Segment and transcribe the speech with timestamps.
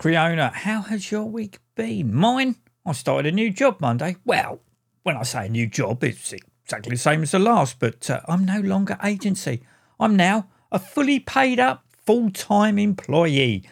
[0.00, 0.14] Bitch.
[0.14, 2.14] Acweorna, how has your week been?
[2.14, 2.56] Mine?
[2.86, 4.16] I started a new job Monday.
[4.24, 4.60] Well,
[5.02, 8.20] when I say a new job, it's exactly the same as the last, but uh,
[8.26, 9.62] I'm no longer agency.
[9.98, 13.64] I'm now a fully paid up, full time employee.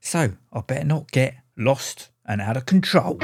[0.00, 3.18] So I better not get lost and out of control.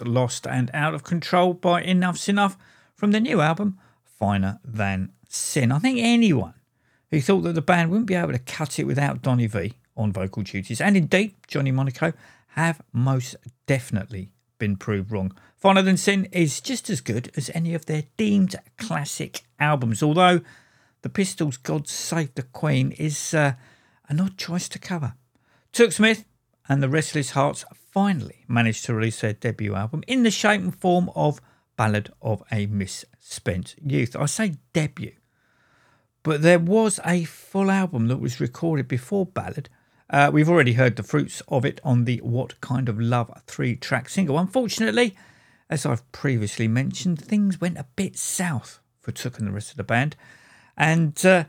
[0.00, 2.56] Lost and Out of Control by Enuff Z'Nuff
[2.94, 5.72] from the new album Finer Than Sin.
[5.72, 6.54] I think anyone
[7.10, 10.12] who thought that the band wouldn't be able to cut it without Donnie Vie on
[10.12, 12.12] vocal duties, and indeed Johnny Monaco,
[12.48, 13.36] have most
[13.66, 15.32] definitely been proved wrong.
[15.56, 20.40] Finer Than Sin is just as good as any of their deemed classic albums, although
[21.02, 23.54] the Pistols' God Save the Queen is uh,
[24.08, 25.14] an odd choice to cover.
[25.72, 26.24] Tuk Smith
[26.68, 30.74] and the Restless Hearts finally managed to release their debut album in the shape and
[30.74, 31.40] form of
[31.76, 34.16] Ballad of a Misspent Youth.
[34.16, 35.12] I say debut,
[36.22, 39.68] but there was a full album that was recorded before Ballad.
[40.08, 43.76] Uh, we've already heard the fruits of it on the What Kind of Love three
[43.76, 44.38] track single.
[44.38, 45.14] Unfortunately,
[45.68, 49.76] as I've previously mentioned, things went a bit south for Tuk and the rest of
[49.76, 50.16] the band,
[50.76, 51.44] and uh,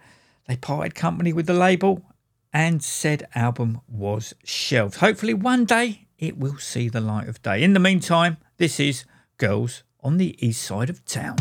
[0.48, 2.04] they parted company with the label
[2.52, 4.98] and said album was shelved.
[4.98, 7.64] Hopefully, one day it will see the light of day.
[7.64, 9.06] In the meantime, this is
[9.38, 11.38] Girls on the East Side of Town.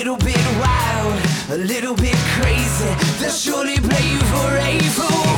[0.00, 1.20] Little bit wild,
[1.50, 2.88] a little bit crazy.
[3.20, 5.36] They'll surely play you for a fool.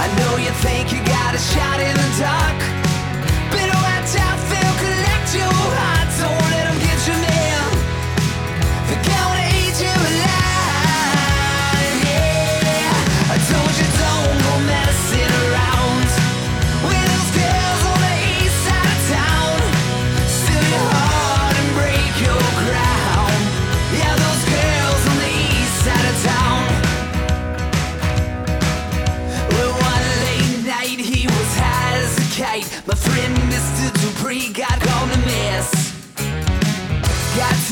[0.00, 2.69] I know you think you got a shot in the dark.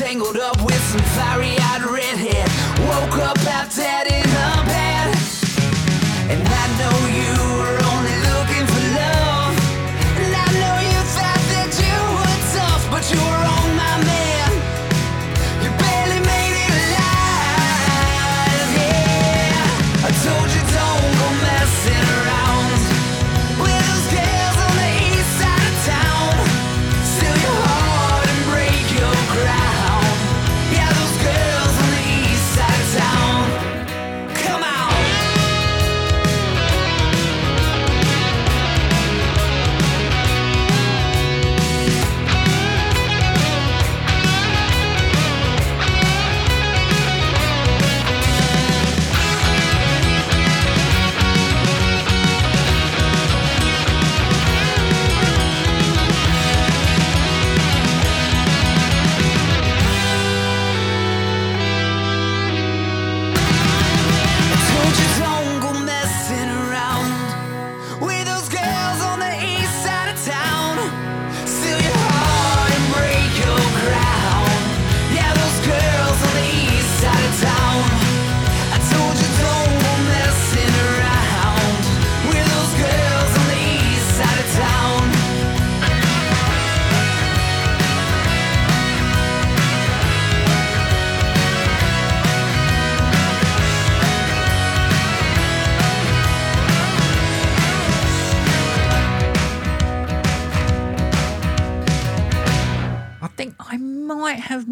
[0.09, 0.78] Tangled up with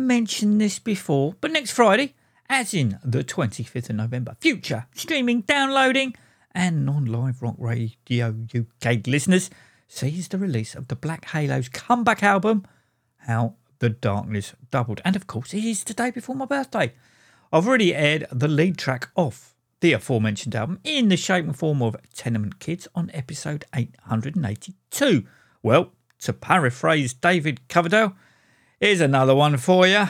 [0.08, 2.16] mentioned this before, but next Friday,
[2.50, 6.16] as in the 25th of November, future streaming, downloading,
[6.52, 9.50] and non live rock radio UK listeners
[9.88, 12.66] sees the release of the Black Halos comeback album,
[13.18, 15.02] How the Darkness Doubled.
[15.04, 16.94] And of course, it is the day before my birthday.
[17.52, 21.82] I've already aired the lead track off the aforementioned album in the shape and form
[21.82, 25.26] of Tenement Kids on episode 882.
[25.62, 28.16] Well, to paraphrase David Coverdale,
[28.79, 30.05] Here's another one for you.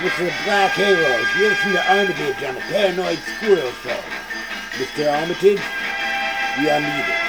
[0.00, 1.26] Hopeless of Black Halos.
[1.36, 4.00] You're listening to Armitage on the Paranoid Squirrel Show.
[4.80, 5.12] Mr.
[5.12, 5.60] Armitage,
[6.58, 7.19] we are needed.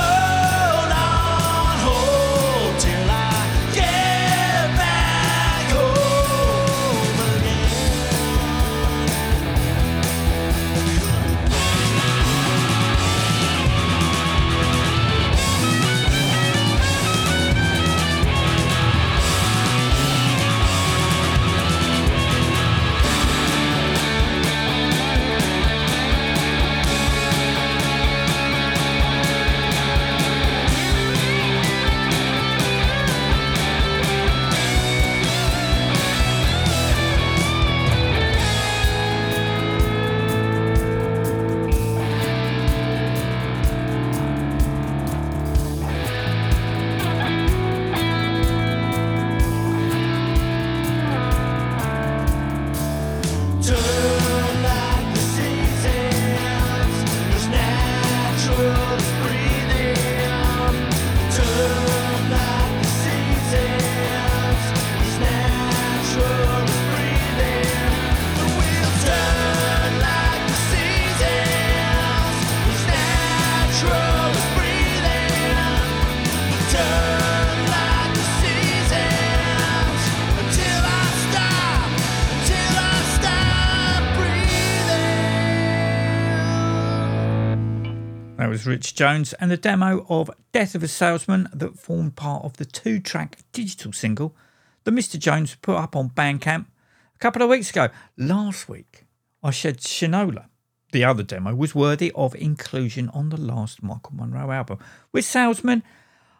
[0.00, 0.39] whoa.
[88.80, 92.64] Rich Jones, and the demo of Death of a Salesman that formed part of the
[92.64, 94.34] two track digital single
[94.84, 95.18] that Mr.
[95.18, 96.64] Jones put up on Bandcamp
[97.14, 97.90] a couple of weeks ago.
[98.16, 99.04] Last week,
[99.42, 100.46] I said Shinola,
[100.92, 104.78] the other demo, was worthy of inclusion on the last Michael Monroe album.
[105.12, 105.82] With Salesman,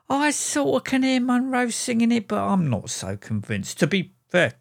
[0.08, 3.78] I sort of can hear Monroe singing it, but I'm not so convinced.
[3.80, 4.54] To be fair,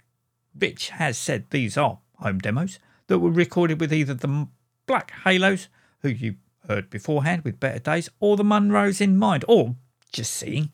[0.53, 4.49] Rich has said these are home demos that were recorded with either the
[4.85, 5.69] Black Halos,
[6.01, 6.35] who you
[6.69, 9.75] heard beforehand with Better Days, or the Munros in mind, or
[10.13, 10.71] just seeing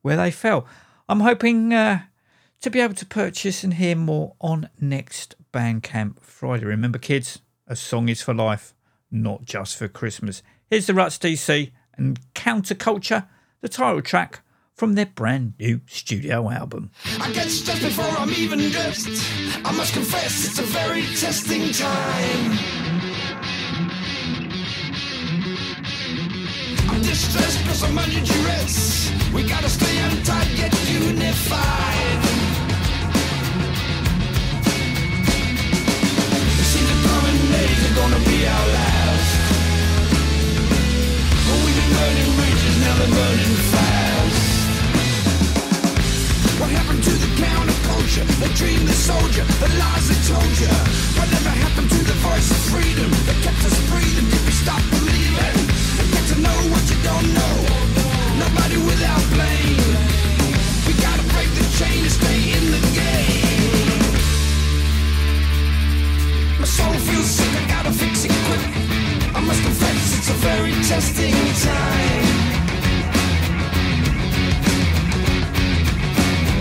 [0.00, 0.66] where they fell.
[1.08, 2.02] I'm hoping uh,
[2.60, 6.64] to be able to purchase and hear more on next Bandcamp Friday.
[6.64, 8.74] Remember, kids, a song is for life,
[9.10, 10.42] not just for Christmas.
[10.70, 13.26] Here's the Ruts DC and Counterculture,
[13.60, 14.40] the title track
[14.74, 16.90] from their brand new studio album.
[17.20, 19.08] I get stressed before I'm even dressed.
[19.64, 22.83] I must confess, it's a very testing time.
[27.14, 29.12] I'm distressed because I'm under duress.
[29.32, 32.22] We gotta stay on tight, get unified.
[36.58, 39.30] You see, the coming days are gonna be our last.
[41.46, 44.42] But we've been burning bridges, now they're burning fast.
[46.58, 48.26] What happened to the counterculture?
[48.42, 50.74] The dream, the soldier, the lies they told you.
[51.14, 54.26] Whatever happened to the voice of freedom that kept us breathing?
[54.34, 55.13] Did we stop believing?
[56.34, 57.56] To know what you don't know.
[58.42, 59.78] Nobody without blame.
[60.84, 64.02] We gotta break the chain and stay in the game.
[66.58, 68.66] My soul feels sick, I gotta fix it quick.
[69.36, 72.26] I must confess, it's a very testing time.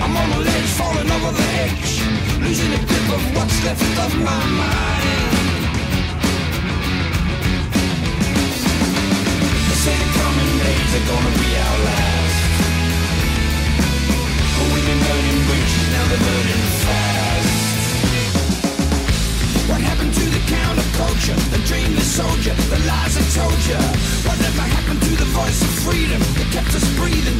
[0.03, 2.01] I'm on a ledge, falling over the edge,
[2.45, 5.42] losing the grip of what's left of my mind.
[10.63, 12.39] Days are gonna be our last.
[14.55, 17.51] But we've been burning bridges, now they're burning fast.
[19.69, 23.79] What happened to the counterculture, the dream, the soldier, the lies I told you?
[24.29, 27.32] Whatever happened to the voice of freedom that kept us breathing?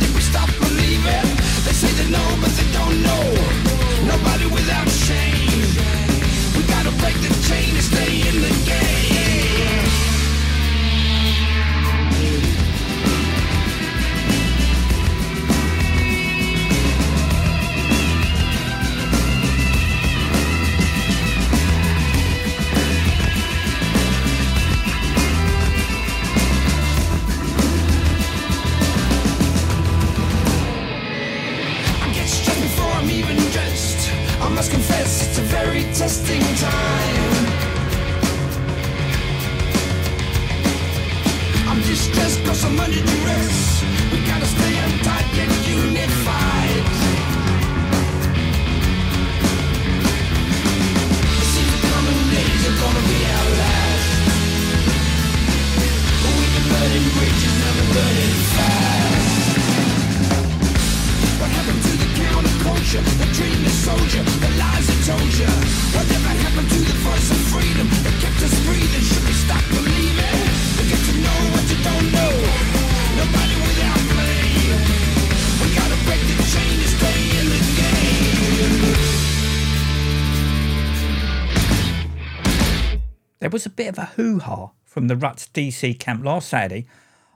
[85.04, 86.86] From the Ruts DC camp last Saturday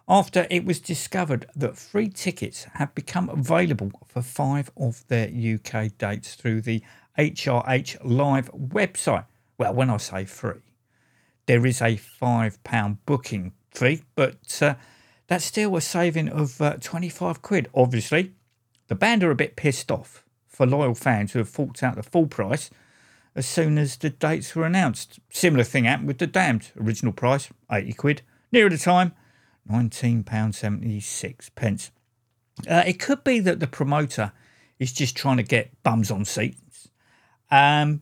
[0.07, 5.97] after it was discovered that free tickets had become available for five of their UK
[5.97, 6.81] dates through the
[7.17, 9.25] HRH Live website.
[9.57, 10.61] Well, when I say free,
[11.45, 14.75] there is a £5 booking fee, but uh,
[15.27, 17.67] that's still a saving of uh, 25 quid.
[17.75, 18.31] Obviously,
[18.87, 22.03] the band are a bit pissed off for loyal fans who have forked out the
[22.03, 22.69] full price
[23.37, 25.19] as soon as the dates were announced.
[25.29, 26.71] Similar thing happened with the Damned.
[26.79, 28.21] Original price, 80 quid.
[28.51, 29.13] Nearer the time,
[29.71, 31.55] £19.76.
[31.55, 31.91] pence.
[32.67, 34.31] Uh, it could be that the promoter
[34.79, 36.89] is just trying to get bums on seats,
[37.51, 38.01] um,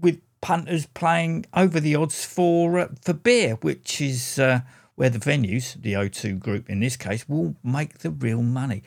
[0.00, 4.60] with punters playing over the odds for uh, for beer, which is uh,
[4.96, 8.82] where the venues, the O2 group in this case, will make the real money.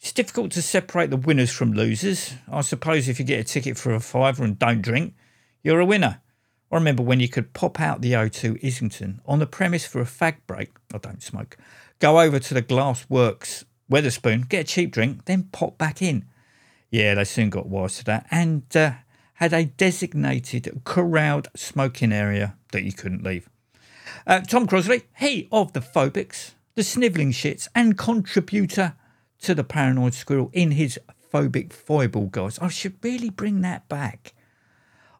[0.00, 2.34] It's difficult to separate the winners from losers.
[2.50, 5.14] I suppose if you get a ticket for a fiver and don't drink,
[5.62, 6.22] you're a winner.
[6.72, 10.06] I remember when you could pop out the O2 Islington on the premise for a
[10.06, 10.70] fag break.
[10.94, 11.58] I don't smoke.
[11.98, 16.24] Go over to the Glass Works Wetherspoon, get a cheap drink, then pop back in.
[16.88, 18.92] Yeah, they soon got wise to that and uh,
[19.34, 23.50] had a designated corralled smoking area that you couldn't leave.
[24.26, 28.94] Uh, Tom Crosley, he of the Phobics, the Snivelling Shits, and contributor
[29.42, 30.98] to the Paranoid Squirrel in his
[31.32, 32.58] Phobic Foible, guys.
[32.58, 34.34] I should really bring that back.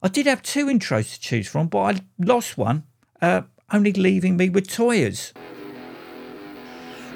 [0.02, 2.84] I did have two intros to choose from, but I lost one,
[3.20, 5.32] uh, only leaving me with Toyers.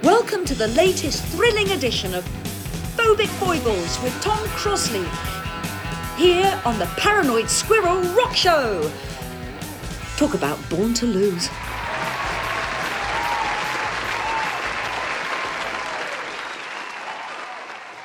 [0.03, 2.25] Welcome to the latest thrilling edition of
[2.97, 5.05] Phobic Foibles with Tom Crosley.
[6.17, 8.91] Here on the Paranoid Squirrel Rock Show.
[10.17, 11.49] Talk about Born to Lose.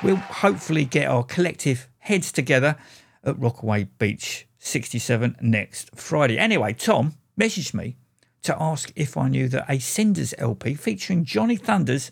[0.01, 2.77] We'll hopefully get our collective heads together
[3.23, 6.37] at Rockaway Beach 67 next Friday.
[6.37, 7.97] Anyway, Tom messaged me
[8.43, 12.11] to ask if I knew that a Senders LP featuring Johnny Thunders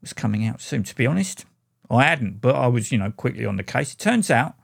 [0.00, 0.84] was coming out soon.
[0.84, 1.44] To be honest,
[1.90, 3.92] I hadn't, but I was, you know, quickly on the case.
[3.92, 4.54] It turns out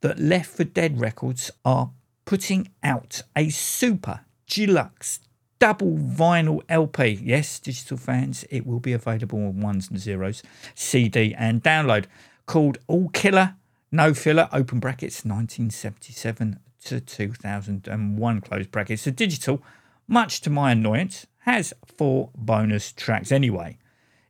[0.00, 1.90] that Left for Dead Records are
[2.24, 5.18] putting out a super deluxe
[5.62, 7.20] double vinyl LP.
[7.22, 10.42] Yes, digital fans, it will be available on ones and zeros,
[10.74, 12.06] CD and download,
[12.46, 13.54] called All Killer,
[13.92, 19.04] No Filler, open brackets, 1977 to 2001, close brackets.
[19.04, 19.62] The digital,
[20.08, 23.78] much to my annoyance, has four bonus tracks anyway.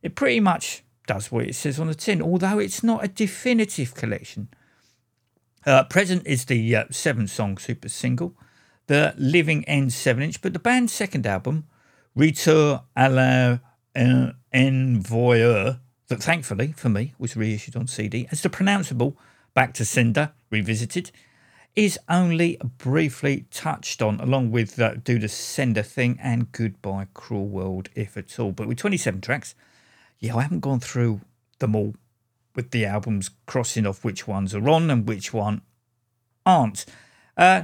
[0.03, 3.95] It pretty much does what it says on the tin, although it's not a definitive
[3.95, 4.49] collection.
[5.65, 8.35] Uh, present is the uh, seven song super single,
[8.87, 11.65] the Living End 7 inch, but the band's second album,
[12.15, 13.59] Retour à la
[14.53, 19.15] Envoyeur, that thankfully for me was reissued on CD as the pronounceable
[19.53, 21.11] Back to Sender Revisited,
[21.75, 27.47] is only briefly touched on, along with uh, Do the Sender Thing and Goodbye Cruel
[27.47, 28.51] World, if at all.
[28.51, 29.55] But with 27 tracks,
[30.19, 31.21] yeah, I haven't gone through
[31.59, 31.95] them all
[32.55, 35.61] with the albums crossing off which ones are on and which one
[36.45, 36.85] aren't.
[37.35, 37.63] Uh,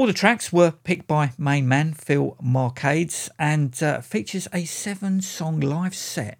[0.00, 5.20] all the tracks were picked by main man Phil Marcades and uh, features a seven
[5.20, 6.38] song live set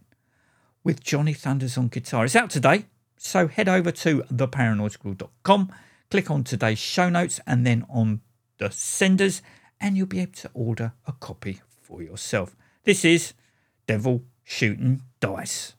[0.82, 2.24] with Johnny Thunders on guitar.
[2.24, 2.86] It's out today,
[3.18, 5.74] so head over to theparanoidsquirrel.com,
[6.10, 8.22] click on today's show notes and then on
[8.56, 9.42] the senders,
[9.78, 12.56] and you'll be able to order a copy for yourself.
[12.84, 13.34] This is
[13.86, 15.74] Devil Shooting Dice.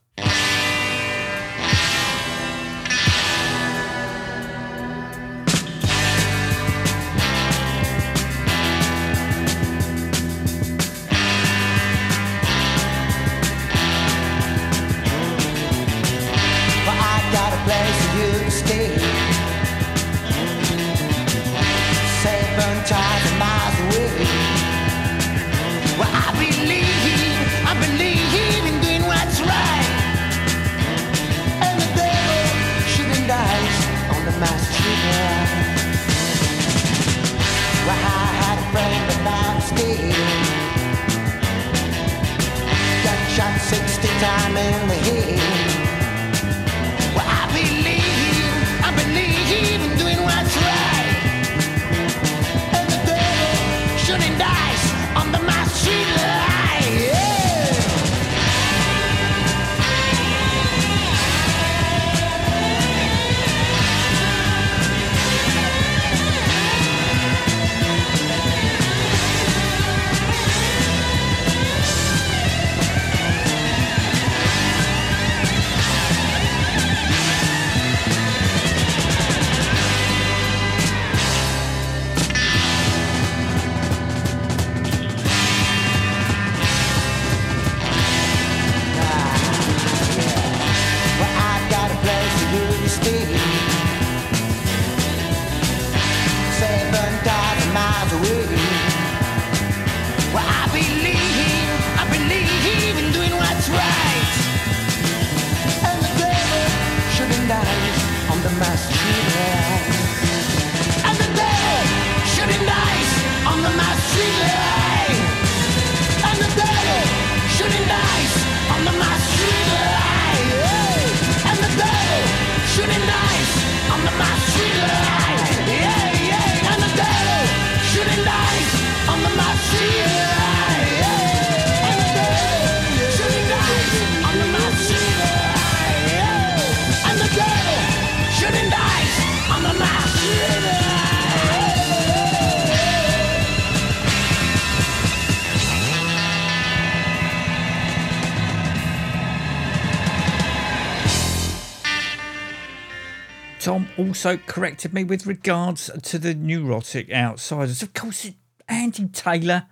[153.62, 157.80] Tom also corrected me with regards to the neurotic outsiders.
[157.80, 158.28] Of course,
[158.66, 159.66] Andy Taylor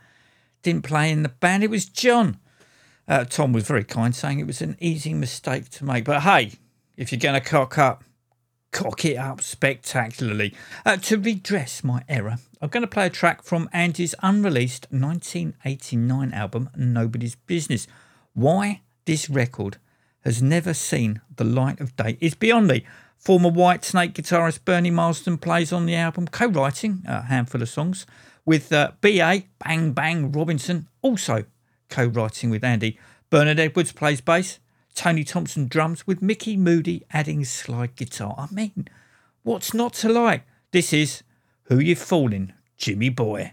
[0.62, 2.38] didn't play in the band, it was John.
[3.08, 6.04] Uh, Tom was very kind, saying it was an easy mistake to make.
[6.04, 6.52] But hey,
[6.96, 8.04] if you're going to cock up,
[8.70, 10.54] cock it up spectacularly.
[10.86, 16.32] Uh, to redress my error, I'm going to play a track from Andy's unreleased 1989
[16.32, 17.88] album, Nobody's Business.
[18.34, 19.78] Why this record
[20.20, 22.84] has never seen the light of day is beyond me.
[23.20, 28.06] Former Whitesnake guitarist Bernie Marsden plays on the album, co writing a handful of songs
[28.46, 31.44] with uh, BA Bang Bang Robertson, also
[31.90, 32.98] co writing with Andy.
[33.28, 34.58] Bernard Edwards plays bass,
[34.94, 38.34] Tony Thompson drums, with Mickey Moody adding slide guitar.
[38.38, 38.88] I mean,
[39.42, 40.44] what's not to like?
[40.72, 41.22] This is
[41.64, 43.52] Who You Fooling, Jimmy Boy.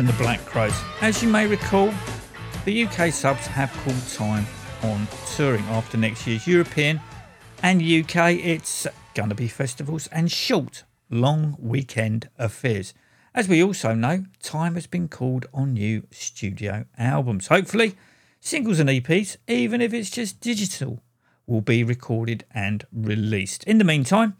[0.00, 0.72] than the Black Crowes.
[1.02, 1.92] As you may recall,
[2.64, 4.46] the UK subs have called time
[4.82, 6.98] on touring after next year's European
[7.62, 8.32] and UK.
[8.32, 12.94] It's going to be festivals and short, long weekend affairs.
[13.34, 17.48] As we also know, time has been called on new studio albums.
[17.48, 17.94] Hopefully,
[18.40, 21.02] singles and EPs, even if it's just digital,
[21.46, 23.64] will be recorded and released.
[23.64, 24.34] In the meantime,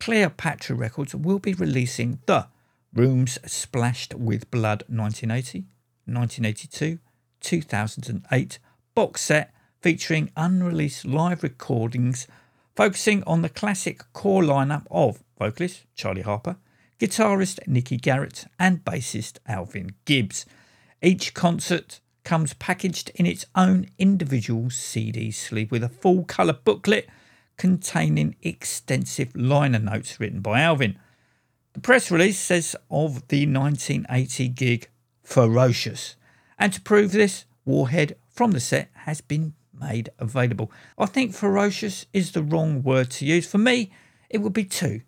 [0.00, 2.48] Cleopatra Records will be releasing the
[2.94, 5.66] Rooms Splashed with Blood 1980,
[6.06, 6.98] 1982,
[7.40, 8.58] 2008
[8.94, 12.26] box set featuring unreleased live recordings
[12.74, 16.56] focusing on the classic core lineup of vocalist Charlie Harper,
[16.98, 20.46] guitarist Nicky Garrett, and bassist Alvin Gibbs.
[21.02, 27.08] Each concert comes packaged in its own individual CD sleeve with a full colour booklet
[27.56, 30.98] containing extensive liner notes written by Alvin.
[31.78, 34.88] The press release says of the 1980 gig,
[35.22, 36.16] ferocious.
[36.58, 40.72] And to prove this, Warhead from the set has been made available.
[40.98, 43.48] I think ferocious is the wrong word to use.
[43.48, 43.92] For me,
[44.28, 45.02] it would be two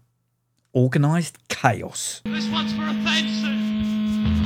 [0.73, 2.23] organised chaos.
[2.25, 4.40] This one's for offences.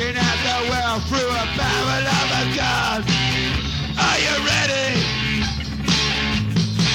[0.00, 3.04] Looking at the world through a barrel of a gun.
[3.98, 5.00] Are you ready?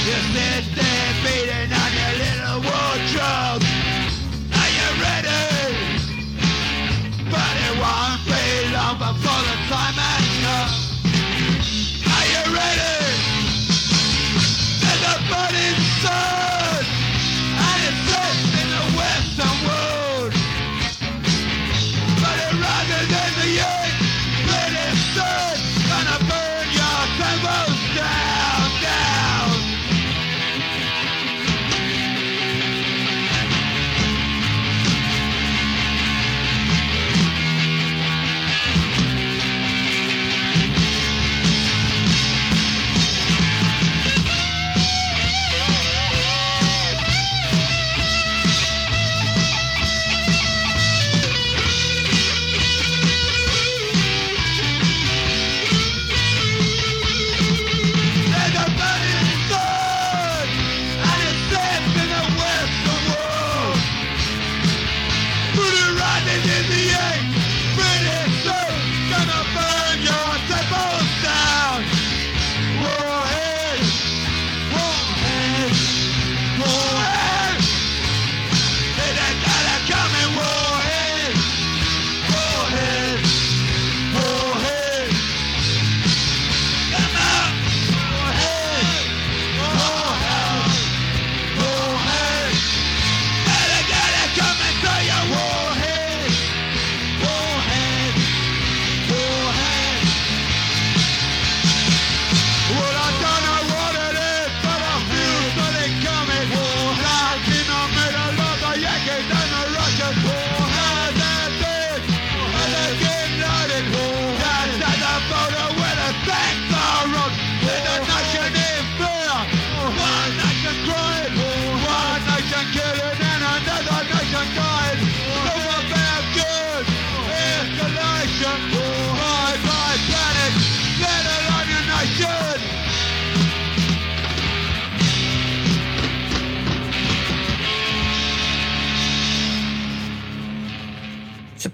[0.06, 0.95] You sit there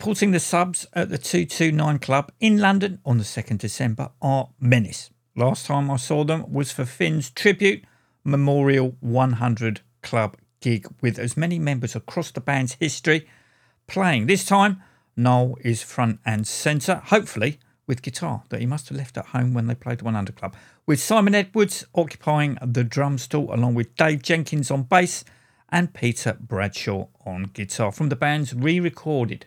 [0.01, 5.11] Supporting the subs at the 229 Club in London on the 2nd December are Menace.
[5.35, 7.83] Last time I saw them was for Finn's tribute
[8.23, 13.29] Memorial 100 Club gig with as many members across the band's history
[13.85, 14.25] playing.
[14.25, 14.81] This time,
[15.15, 19.53] Noel is front and centre, hopefully with guitar that he must have left at home
[19.53, 20.55] when they played the 100 Club,
[20.87, 25.23] with Simon Edwards occupying the drum stool along with Dave Jenkins on bass
[25.69, 29.45] and Peter Bradshaw on guitar from the band's re recorded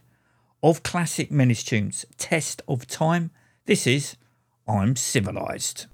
[0.65, 3.31] of classic Menace tunes, Test of Time.
[3.67, 4.17] This is
[4.67, 5.85] I'm Civilized.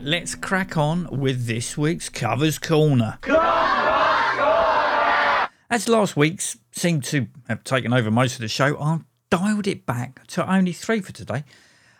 [0.00, 3.18] Right, let's crack on with this week's Covers Corner.
[5.68, 9.84] As last week's seemed to have taken over most of the show, I've dialed it
[9.84, 11.44] back to only three for today.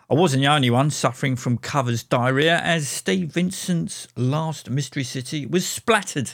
[0.09, 5.44] I wasn't the only one suffering from covers diarrhea, as Steve Vincent's last Mystery City
[5.44, 6.32] was splattered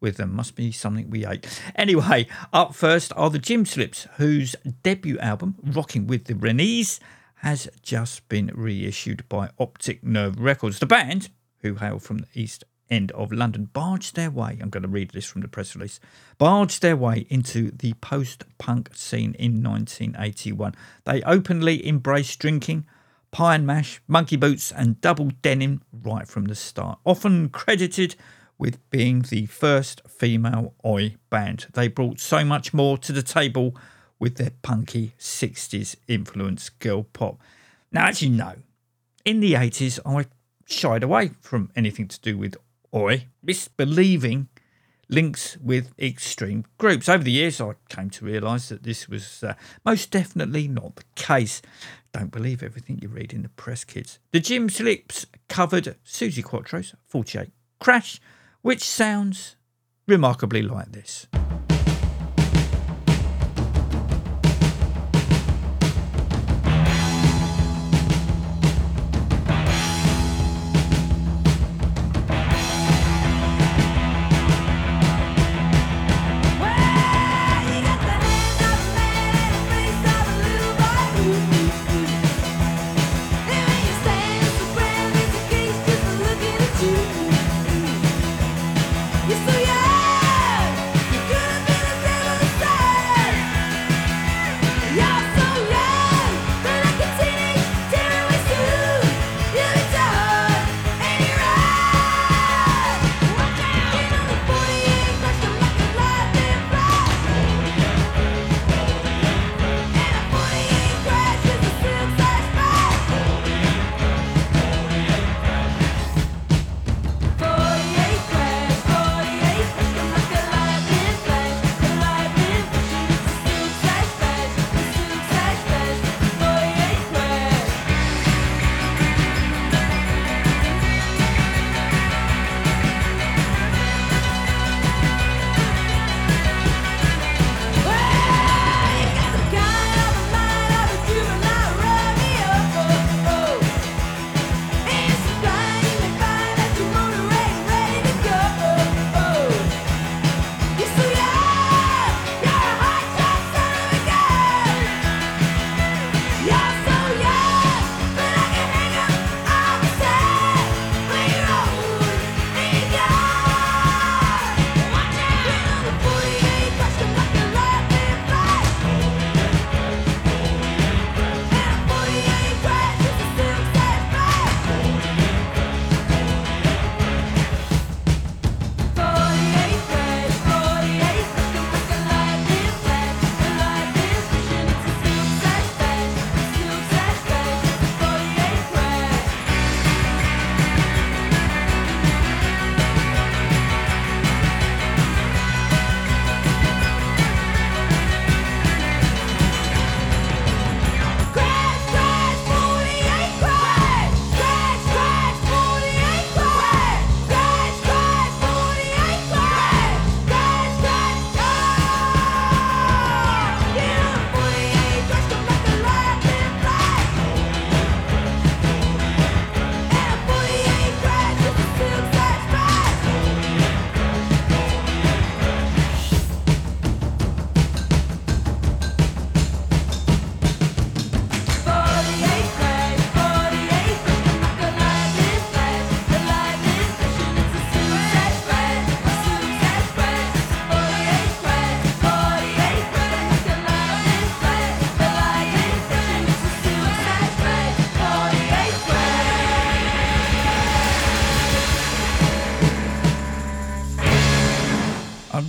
[0.00, 0.34] with them.
[0.34, 1.46] Must be something we ate.
[1.76, 6.98] Anyway, up first are the Gymslips, whose debut album, Rocking with the Renees,
[7.40, 10.78] has just been reissued by Optic Nerve Records.
[10.78, 11.30] The band,
[11.60, 15.10] who hail from the East End of London, barged their way, I'm going to read
[15.10, 16.00] this from the press release,
[16.38, 20.74] barged their way into the post punk scene in 1981.
[21.04, 22.86] They openly embraced drinking,
[23.30, 26.98] pie and mash, monkey boots, and double denim right from the start.
[27.04, 28.16] Often credited
[28.58, 31.66] with being the first female Oi band.
[31.74, 33.76] They brought so much more to the table
[34.18, 37.38] with their punky 60s influence girl pop.
[37.92, 38.54] Now, as you know,
[39.24, 40.26] in the 80s, I
[40.66, 42.56] shied away from anything to do with
[42.94, 44.46] Oi, misbelieving
[45.08, 47.08] links with extreme groups.
[47.08, 49.54] Over the years, I came to realise that this was uh,
[49.84, 51.62] most definitely not the case.
[52.12, 54.18] Don't believe everything you read in the press, kids.
[54.32, 57.50] The Gymslips covered Suzi Quatro's 48
[57.80, 58.20] Crash,
[58.62, 59.56] which sounds
[60.06, 61.26] remarkably like this.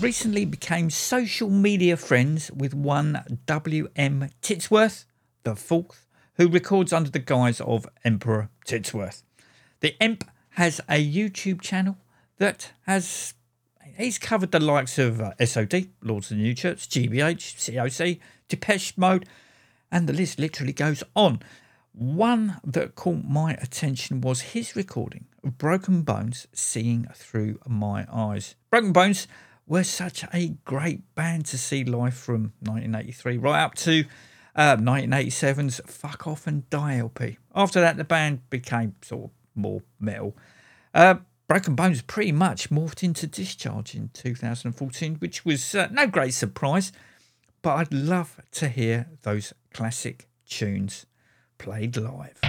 [0.10, 4.28] Recently became social media friends with one W.M.
[4.42, 5.06] Titsworth,
[5.44, 9.22] the fourth, who records under the guise of Emperor Titsworth.
[9.82, 11.96] The Emp has a YouTube channel
[12.40, 13.36] that has
[13.98, 18.98] he's covered the likes of uh, SOD, Lords of the New Church, GBH, COC, Depeche
[18.98, 19.28] Mode,
[19.92, 21.40] and the list literally goes on.
[21.94, 28.56] One that caught my attention was his recording of Broken Bones Seeing Through My Eyes.
[28.72, 29.28] Broken Bones
[29.70, 34.04] were such a great band to see live from 1983 right up to
[34.56, 37.38] uh, 1987's Fuck Off and Die LP.
[37.56, 40.36] After that, the band became sort of more metal.
[40.94, 41.16] Uh,
[41.48, 46.92] Broken Bones pretty much morphed into Discharge in 2014, which was uh, no great surprise,
[47.62, 51.06] but I'd love to hear those classic tunes
[51.60, 52.40] played live.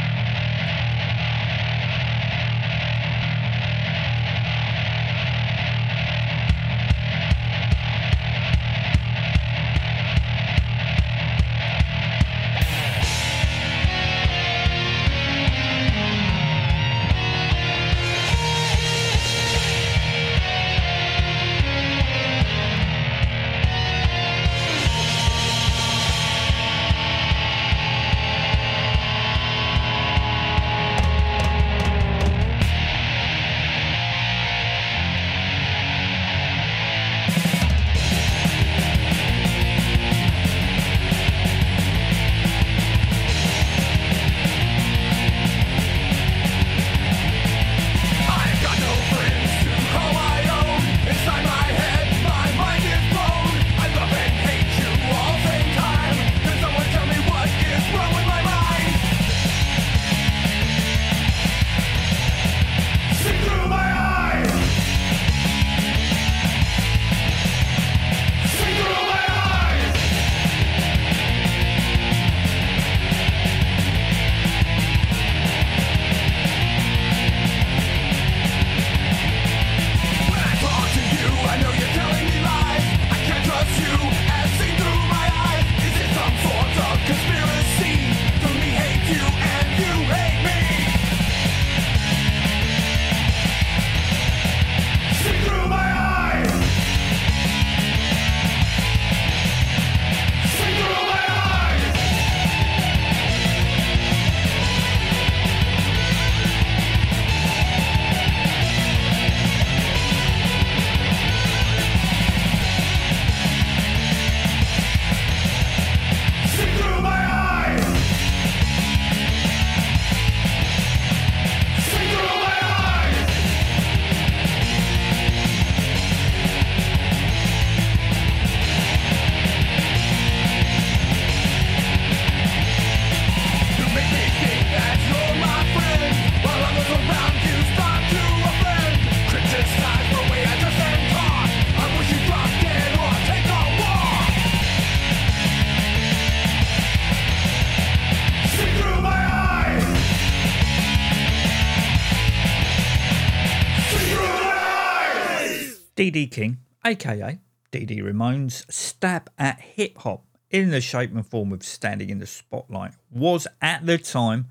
[156.10, 157.38] Dee Dee King, aka
[157.70, 162.18] Dee Dee Ramone's stab at hip hop in the shape and form of standing in
[162.18, 164.46] the spotlight was at the time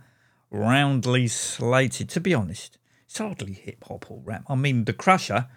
[0.49, 2.07] roundly slated.
[2.09, 4.45] To be honest, it's hardly hip hop or rap.
[4.47, 5.47] I mean, The Crusher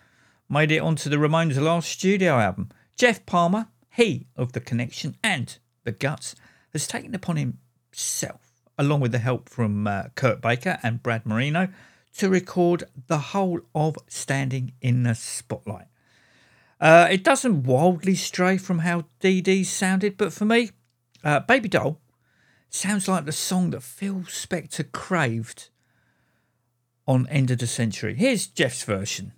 [0.48, 2.70] made it onto the Ramones' last studio album.
[2.96, 6.34] Geoff Palmer, he of The Connection and The Guts,
[6.72, 11.68] has taken upon himself, along with the help from uh, Kurt Baker and Brad Marino,
[12.16, 15.86] to record the whole of Standing in the Spotlight.
[16.82, 20.70] Uh, it doesn't wildly stray from how Dee Dee sounded, but for me,
[21.22, 22.00] uh, Baby Doll
[22.70, 25.68] sounds like the song that Phil Spector craved
[27.06, 28.16] on End of the Century.
[28.16, 29.32] Here's Geoff's version.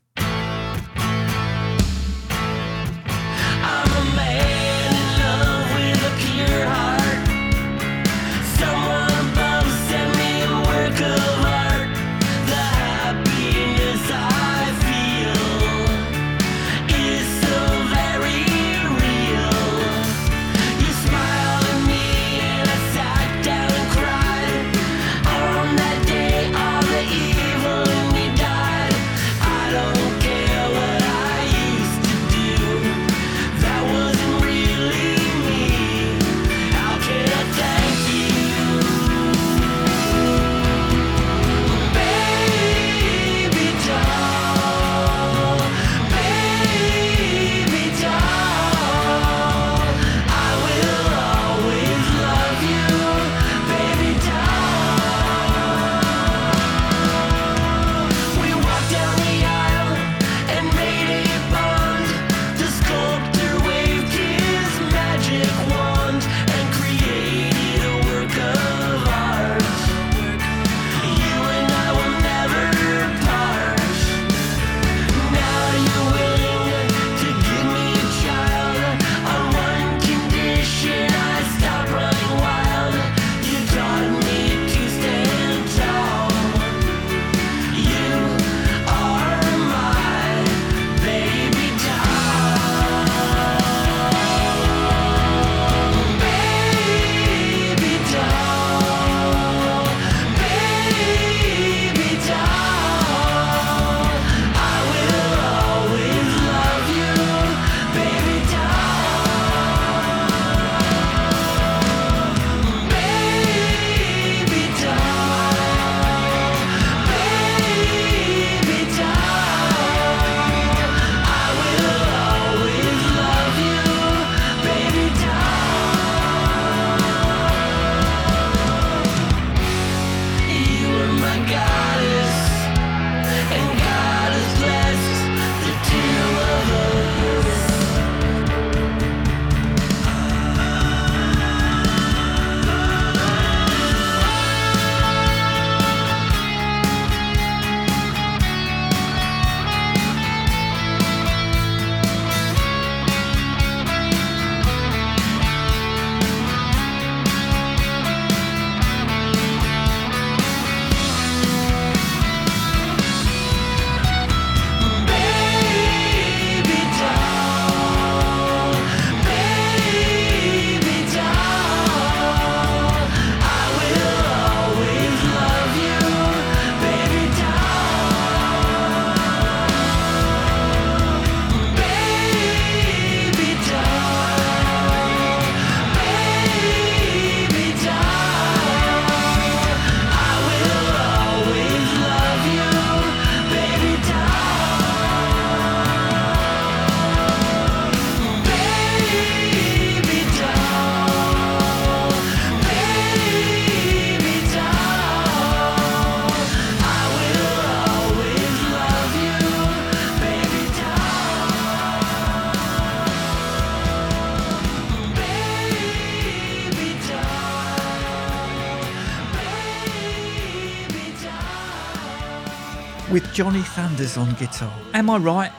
[223.35, 224.73] Johnny Thunders on guitar.
[224.95, 225.51] Am I right?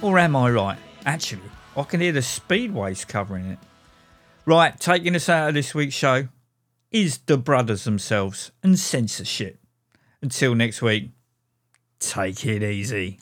[0.00, 0.78] Or am I right?
[1.04, 3.58] Actually, I can hear the Speedways covering it.
[4.46, 6.28] Right, taking us out of this week's show
[6.90, 9.58] is the brothers themselves and Censorshit.
[10.22, 11.10] Until next week,
[11.98, 13.18] take it easy.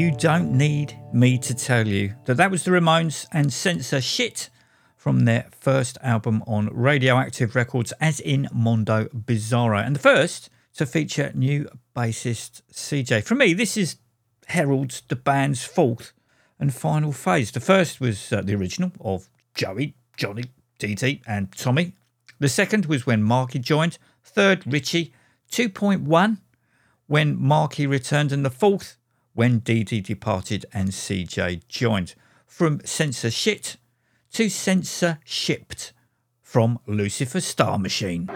[0.00, 4.48] You don't need me to tell you that that was the Ramones and Censorshit
[4.96, 9.84] from their first album on Radioactive Records, as in Mondo Bizarro.
[9.84, 13.24] And the first to feature new bassist CJ.
[13.24, 13.96] For me, this is
[14.46, 16.14] heralds the band's fourth
[16.58, 17.50] and final phase.
[17.50, 20.44] The first was uh, the original of Joey, Johnny,
[20.78, 21.92] Dee Dee, and Tommy.
[22.38, 23.98] The second was when Marky joined.
[24.24, 25.12] Third, Richie.
[25.52, 26.38] 2.1
[27.06, 28.96] when Marky returned, and the fourth
[29.34, 32.14] when Dee departed and CJ joined.
[32.46, 33.76] From Censorshit
[34.32, 35.92] to Censor Shipped
[36.42, 38.28] from Lucifer Star Machine.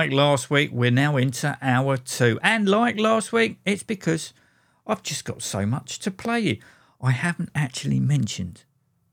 [0.00, 2.40] Like last week, we're now into hour two.
[2.42, 4.32] And like last week, it's because
[4.86, 6.56] I've just got so much to play you.
[7.02, 8.64] I haven't actually mentioned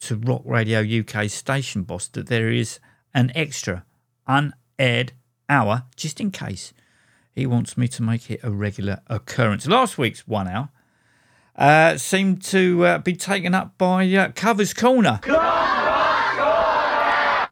[0.04, 2.80] to Rock Radio UK station boss that there is
[3.14, 3.84] an extra
[4.28, 5.12] unaired
[5.50, 6.72] hour just in case
[7.36, 9.68] he wants me to make it a regular occurrence.
[9.68, 10.70] Last week's one hour
[11.58, 15.20] uh, seemed to uh, be taken up by uh, Covers Corner.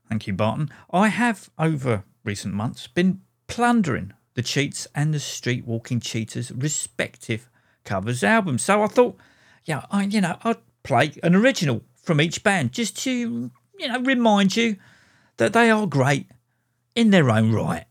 [0.08, 0.70] Thank you, Barton.
[0.90, 7.50] I have, over recent months, been plundering the Cheats and the Streetwalkin' Cheetahs' respective
[7.84, 8.64] covers albums.
[8.64, 9.18] So I thought,
[9.64, 14.02] yeah, I, you know, I'd play an original from each band just to, you know,
[14.02, 14.78] remind you
[15.38, 16.28] that they are great
[16.96, 17.86] in their own right.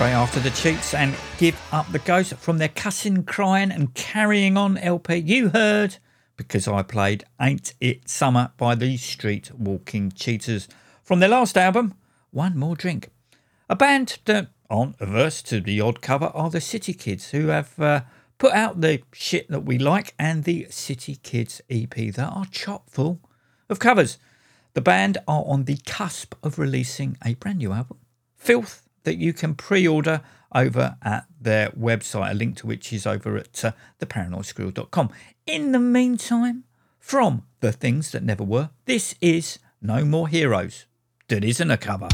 [0.00, 4.56] Straight after the cheats and give up the ghost from their cussing, crying, and carrying
[4.56, 5.16] on LP.
[5.16, 5.98] You heard
[6.38, 10.68] because I played Ain't It Summer by the Streetwalkin' Cheetahs
[11.02, 11.92] from their last album,
[12.30, 13.10] One More Drink.
[13.68, 17.78] A band that aren't averse to the odd cover are the City Kids, who have
[17.78, 18.00] uh,
[18.38, 22.88] put out the shit that we like and the City Kids EP that are chock
[22.88, 23.20] full
[23.68, 24.16] of covers.
[24.72, 27.98] The band are on the cusp of releasing a brand new album,
[28.38, 30.22] Filth, that you can pre order
[30.54, 33.72] over at their website, a link to which is over at uh.
[35.46, 36.64] In the meantime,
[36.98, 40.86] from The Things That Never Were, this is No More Heroes,
[41.28, 42.08] that isn't a cover.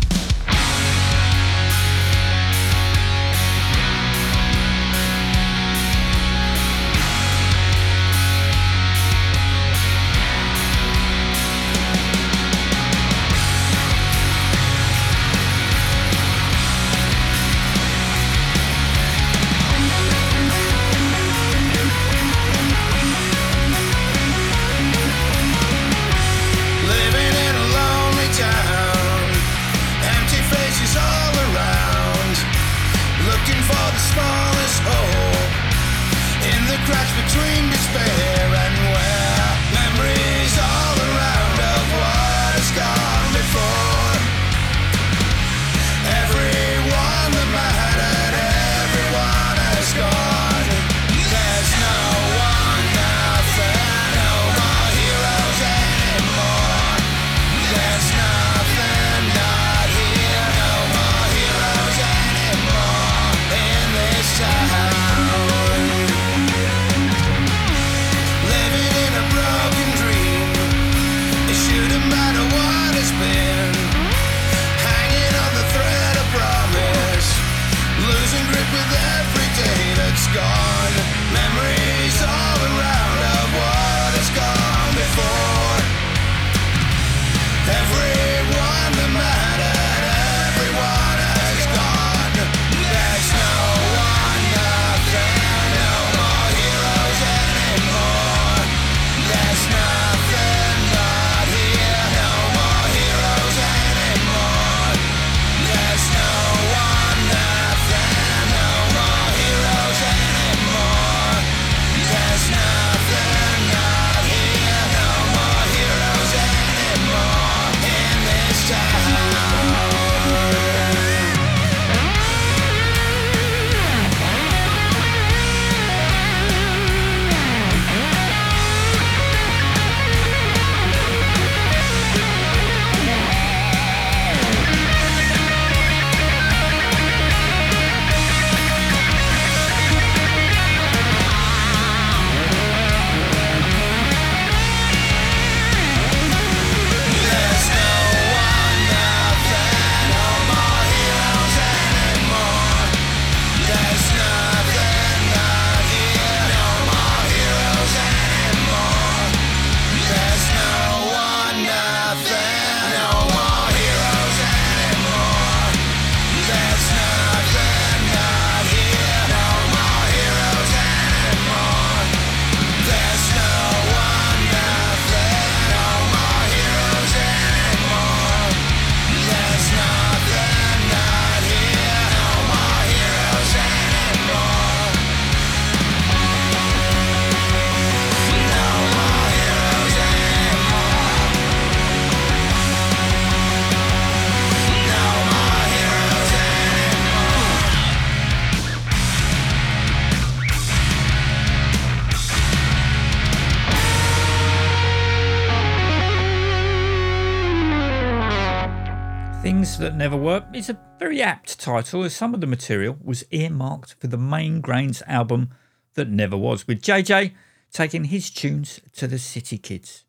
[209.97, 214.09] Never Were is a very apt title as some of the material was earmarked for
[214.09, 215.49] the main Grains album
[215.95, 217.33] that never was, with JJ
[217.73, 220.05] taking his tunes to the City Kids.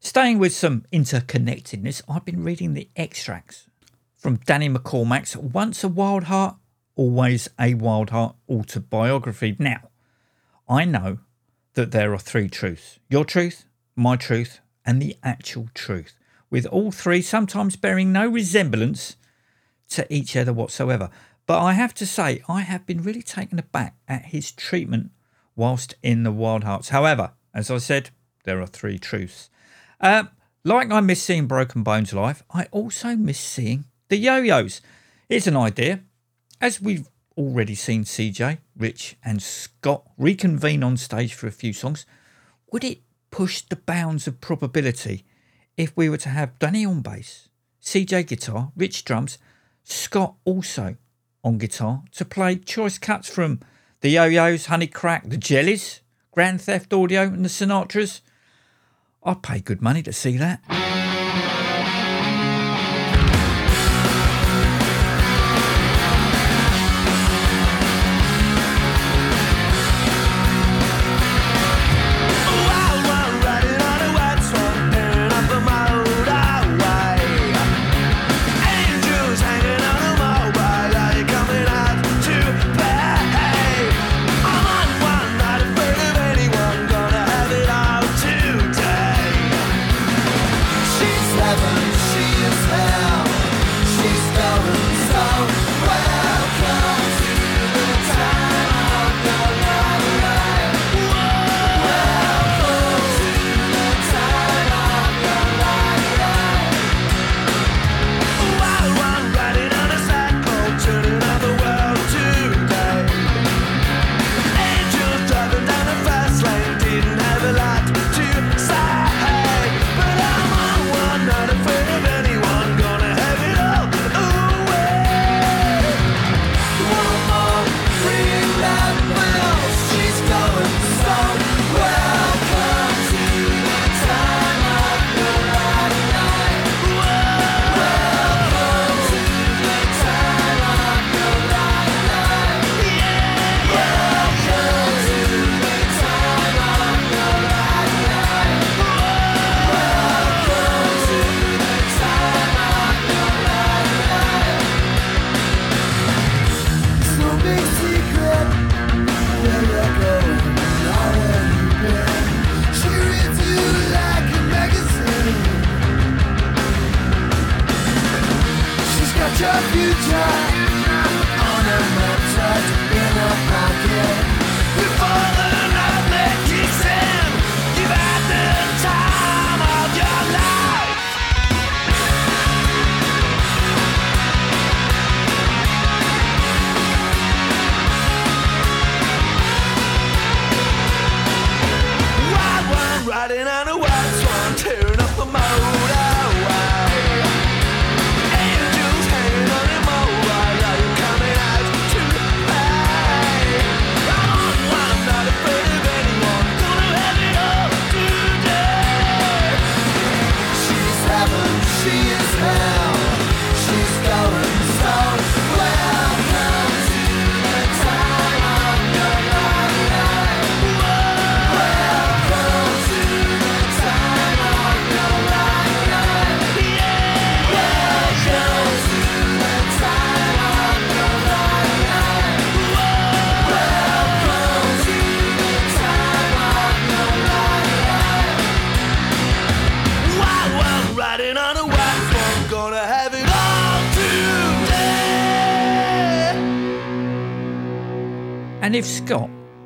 [0.00, 3.68] Staying with some interconnectedness, I've been reading the extracts
[4.16, 6.56] from Danny McCormack's Once a Wild Heart,
[6.96, 9.54] Always a Wild Heart autobiography.
[9.56, 9.90] Now,
[10.68, 11.20] I know
[11.74, 16.18] that there are three truths your truth, my truth, and the actual truth,
[16.52, 19.16] with all three sometimes bearing no resemblance
[19.88, 21.08] to each other whatsoever.
[21.46, 25.12] But I have to say, I have been really taken aback at his treatment
[25.56, 26.90] whilst in the Wild Hearts.
[26.90, 28.10] However, as I said,
[28.44, 29.48] there are three truths.
[29.98, 30.24] Uh,
[30.62, 34.82] like I miss seeing Broken Bones live, I also miss seeing the yo yo's.
[35.30, 36.00] Here's an idea.
[36.60, 42.04] As we've already seen CJ, Rich, and Scott reconvene on stage for a few songs,
[42.70, 43.00] would it
[43.30, 45.24] push the bounds of probability
[45.76, 47.48] if we were to have Danny on bass,
[47.82, 49.38] CJ guitar, Rich drums,
[49.84, 50.96] Scott also
[51.44, 53.60] on guitar to play choice cuts from
[54.00, 56.00] the Yo Yo's, Honeycrack, the Jellies,
[56.30, 58.20] Grand Theft Audio, and the Sinatras.
[59.24, 60.62] I'd pay good money to see that.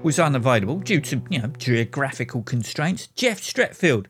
[0.06, 4.06] was unavailable due to you know, geographical constraints, Jeff Stretfield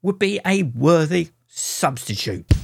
[0.00, 2.59] would be a worthy substitute.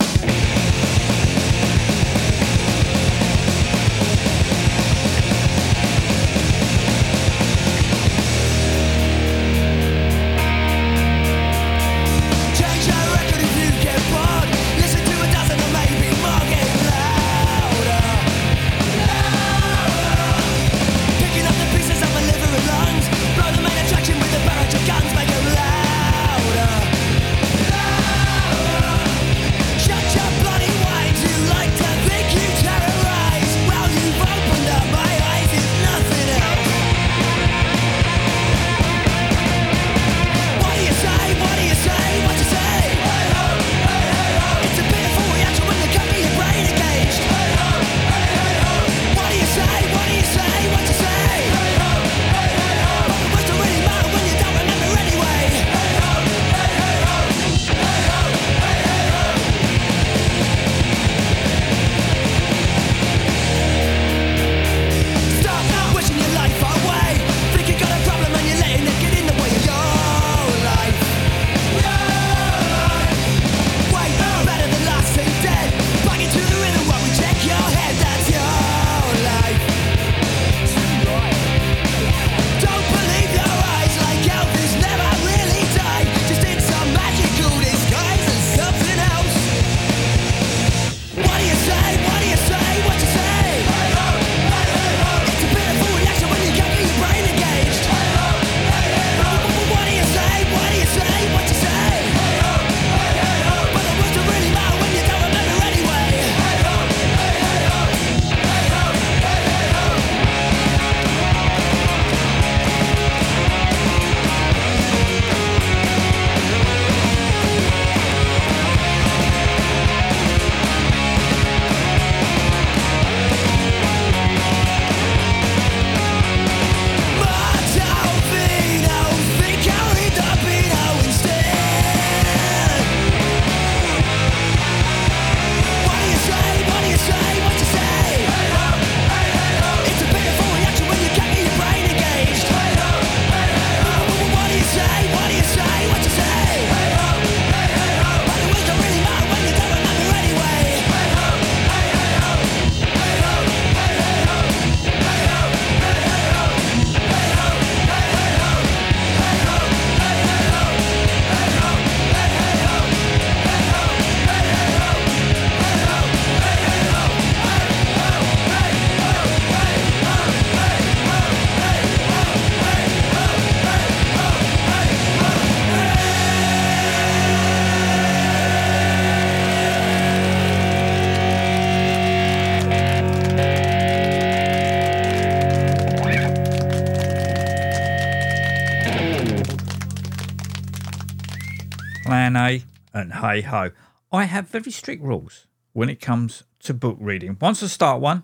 [193.16, 193.70] Hey ho,
[194.12, 197.36] I have very strict rules when it comes to book reading.
[197.40, 198.22] Once I start one,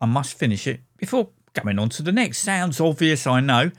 [0.00, 2.38] I must finish it before going on to the next.
[2.38, 3.70] Sounds obvious, I know,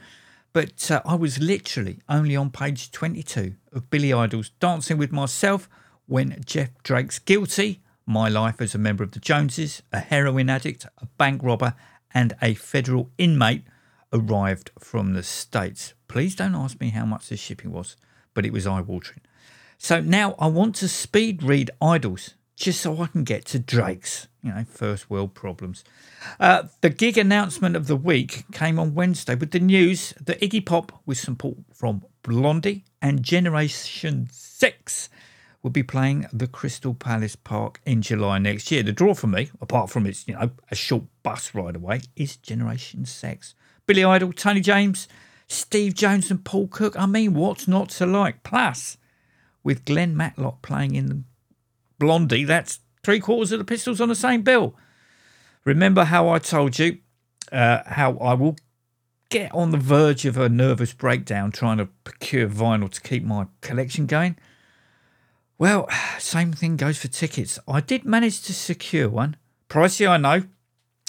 [0.52, 5.68] but uh, I was literally only on page 22 of Billy Idol's Dancing with Myself
[6.06, 10.86] when Jeff Drake's Guilty, My Life as a Member of the Joneses, a heroin addict,
[10.98, 11.74] a bank robber,
[12.12, 13.64] and a federal inmate
[14.12, 15.94] arrived from the States.
[16.08, 17.96] Please don't ask me how much the shipping was,
[18.32, 19.20] but it was eye watering.
[19.84, 24.28] So now I want to speed read Idols just so I can get to Drake's,
[24.42, 25.84] you know, first world problems.
[26.40, 30.64] Uh, the gig announcement of the week came on Wednesday with the news that Iggy
[30.64, 35.10] Pop, with support from Blondie and Generation Sex,
[35.62, 38.82] will be playing the Crystal Palace Park in July next year.
[38.82, 42.38] The draw for me, apart from it's, you know, a short bus ride away, is
[42.38, 43.54] Generation Sex.
[43.86, 45.08] Billy Idol, Tony James,
[45.46, 46.98] Steve Jones and Paul Cook.
[46.98, 48.42] I mean, what's not to like?
[48.44, 48.96] Plus,
[49.64, 51.24] with Glenn Matlock playing in
[51.98, 54.76] Blondie, that's three quarters of the Pistols on the same bill.
[55.64, 56.98] Remember how I told you
[57.50, 58.56] uh, how I will
[59.30, 63.46] get on the verge of a nervous breakdown trying to procure vinyl to keep my
[63.62, 64.36] collection going?
[65.58, 65.88] Well,
[66.18, 67.58] same thing goes for tickets.
[67.66, 69.36] I did manage to secure one.
[69.68, 70.44] Pricey, I know.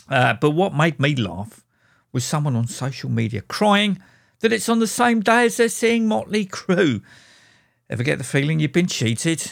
[0.09, 1.65] Uh, but what made me laugh
[2.11, 4.01] was someone on social media crying
[4.39, 7.01] that it's on the same day as they're seeing Motley Crue.
[7.87, 9.51] Ever get the feeling you've been cheated?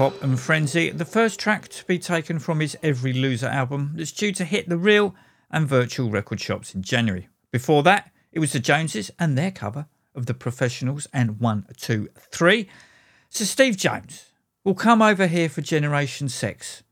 [0.00, 4.12] Pop and Frenzy, the first track to be taken from his Every Loser album that's
[4.12, 5.14] due to hit the real
[5.50, 7.28] and virtual record shops in January.
[7.50, 12.66] Before that, it was the Joneses and their cover of The Professionals and 123.
[13.28, 14.30] So Steve Jones
[14.64, 16.82] will come over here for Generation Sex,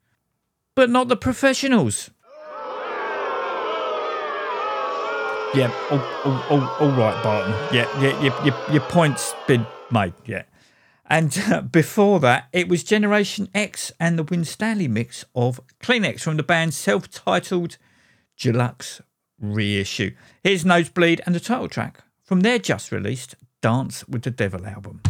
[0.74, 2.10] but not the Professionals.
[5.54, 7.54] Yeah, all, all, all, all right, Barton.
[7.74, 10.12] Yeah, yeah, your, your, your point's been made.
[10.26, 10.42] Yeah.
[11.08, 16.36] And uh, before that, it was Generation X and the Winstanley mix of Kleenex from
[16.36, 17.78] the band's self titled
[18.38, 19.00] Deluxe
[19.40, 20.12] reissue.
[20.44, 25.00] Here's Nosebleed and the title track from their just released Dance with the Devil album.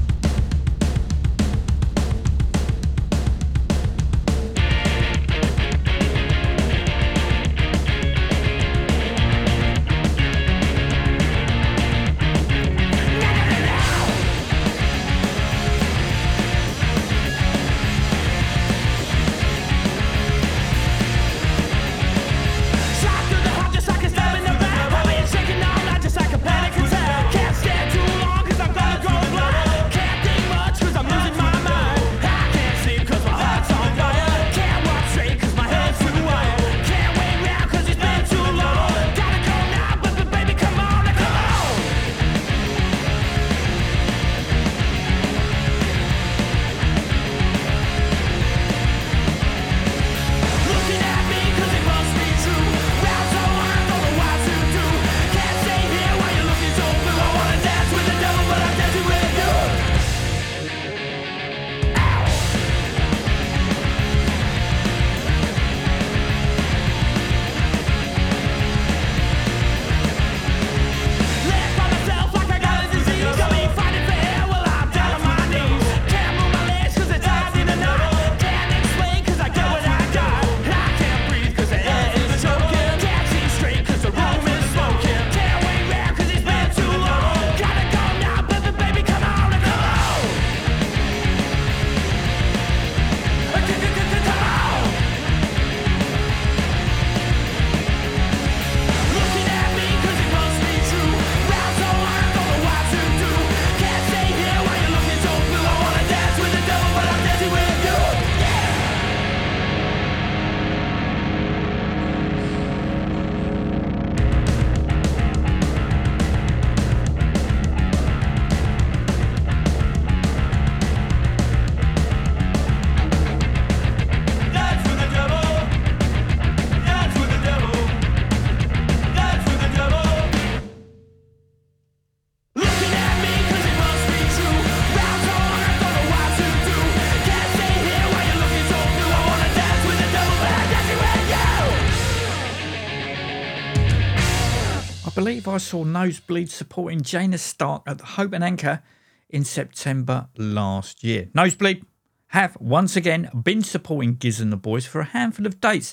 [145.29, 148.83] Believe I saw Nosebleed supporting Janus Stark at the Hope and Anchor
[149.29, 151.29] in September last year.
[151.35, 151.85] Nosebleed
[152.29, 155.93] have once again been supporting Gizz and the Boys for a handful of dates.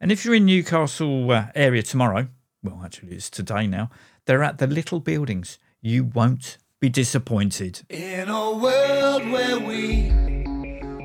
[0.00, 2.26] And if you're in Newcastle uh, area tomorrow,
[2.60, 3.88] well, actually it's today now,
[4.24, 5.60] they're at the Little Buildings.
[5.80, 7.82] You won't be disappointed.
[7.88, 10.10] In a world where we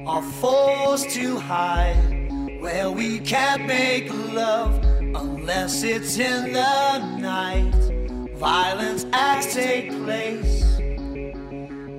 [0.07, 7.73] are forced to hide, where we can't make love unless it's in the night,
[8.35, 10.63] violent acts take place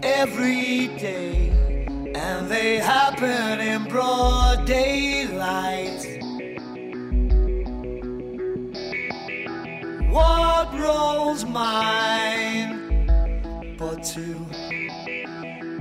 [0.02, 1.50] every day,
[2.14, 6.04] and they happen in broad daylight.
[10.10, 13.06] What role's mine
[13.78, 14.46] but to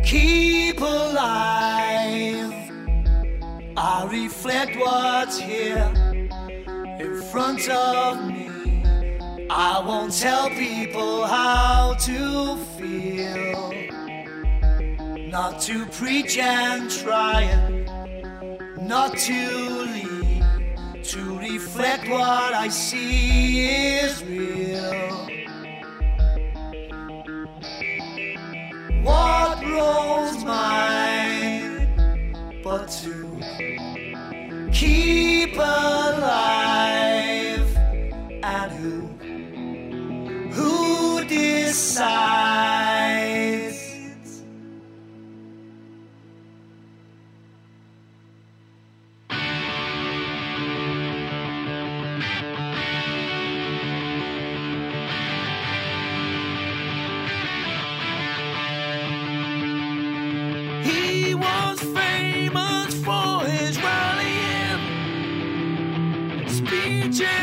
[0.04, 2.54] keep alive?
[3.80, 6.07] I reflect what's here
[7.00, 8.50] in front of me.
[9.50, 13.74] I won't tell people how to feel.
[15.30, 17.86] Not to preach and try
[18.88, 20.44] not to lead,
[21.04, 25.28] to reflect what I see is real.
[29.04, 31.90] What role's mine
[32.64, 33.87] but to
[34.72, 36.18] keep alive?
[38.44, 39.02] And who,
[40.52, 43.27] who decides?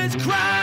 [0.05, 0.54] Creatures crafted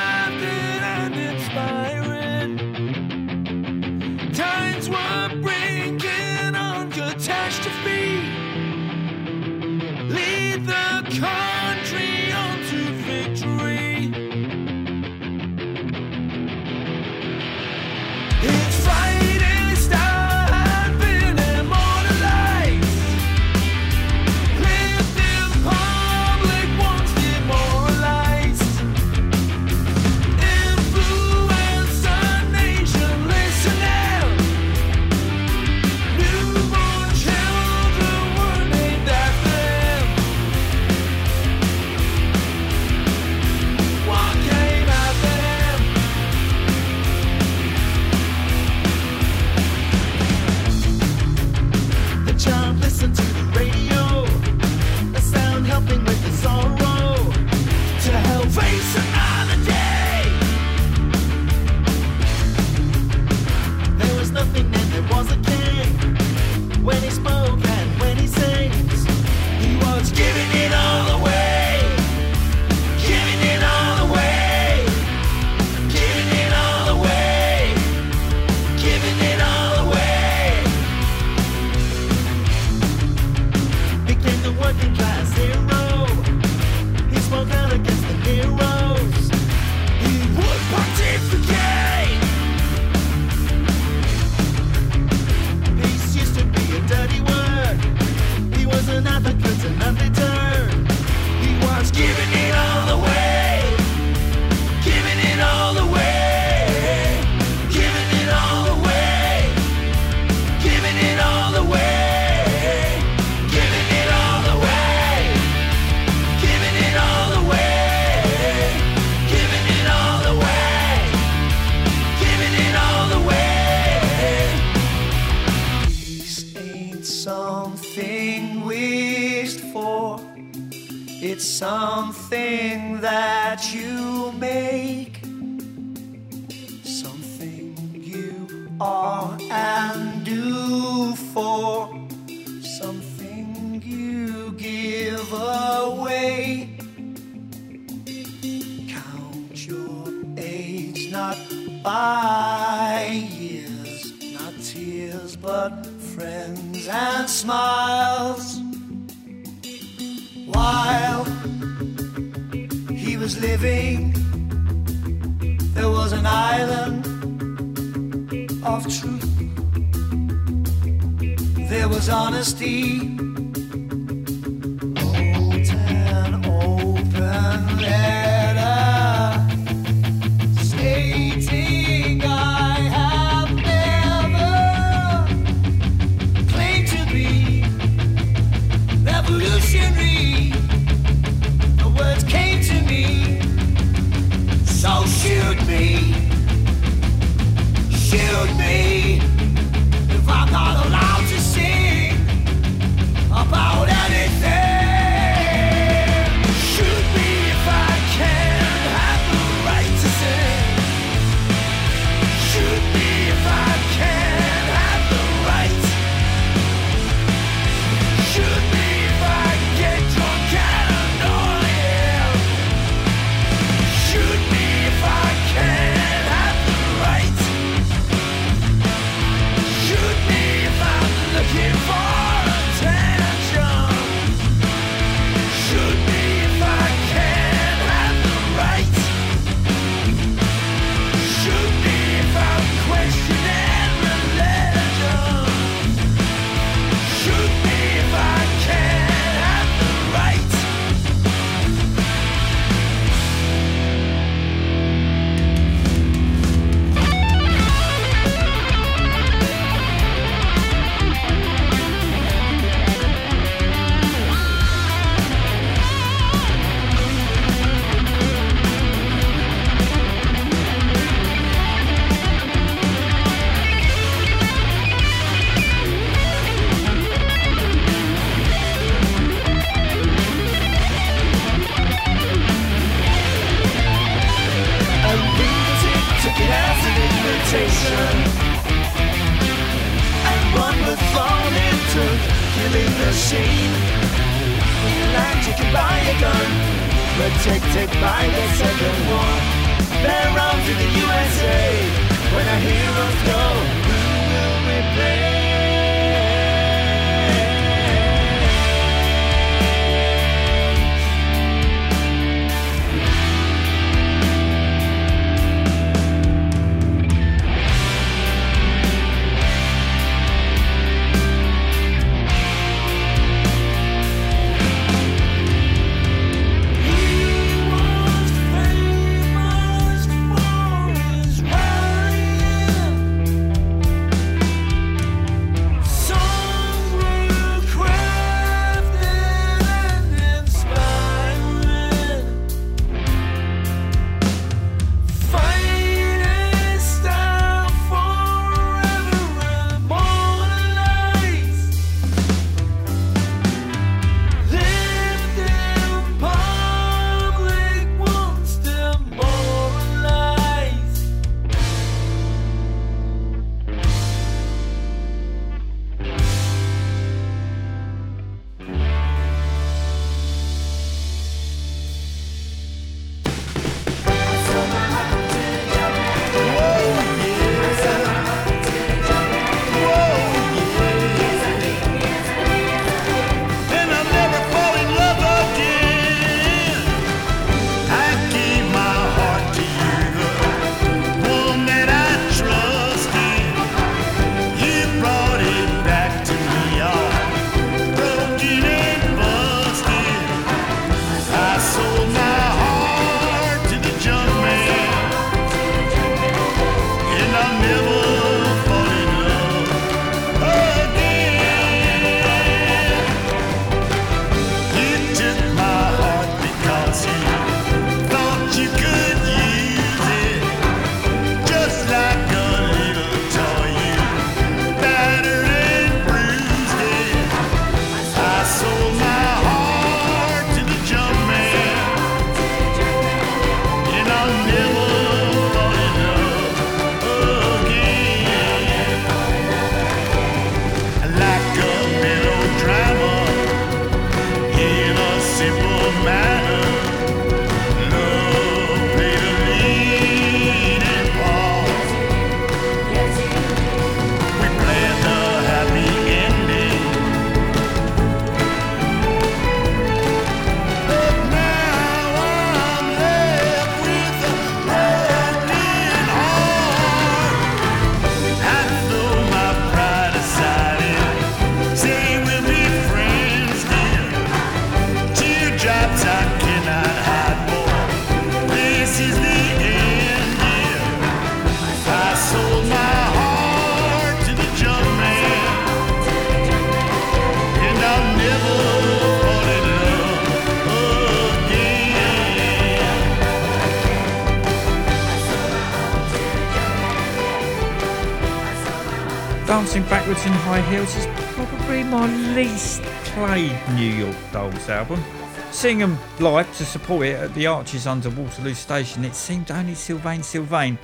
[504.72, 505.04] album.
[505.52, 510.24] Seeing live to support it at the Arches under Waterloo Station, it seemed only Sylvain
[510.24, 510.78] Sylvain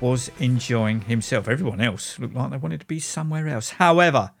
[0.00, 1.48] was enjoying himself.
[1.48, 3.70] Everyone else looked like they wanted to be somewhere else.
[3.70, 4.32] However,